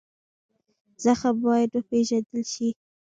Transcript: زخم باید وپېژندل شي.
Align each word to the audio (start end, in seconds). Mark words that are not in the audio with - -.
زخم 1.03 1.35
باید 1.45 1.69
وپېژندل 1.75 2.43
شي. 2.53 2.69